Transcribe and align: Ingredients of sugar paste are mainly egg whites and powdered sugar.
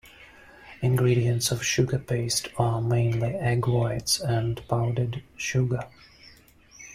Ingredients 0.81 1.51
of 1.51 1.63
sugar 1.63 1.99
paste 1.99 2.49
are 2.57 2.81
mainly 2.81 3.35
egg 3.35 3.67
whites 3.67 4.19
and 4.19 4.59
powdered 4.67 5.21
sugar. 5.37 5.87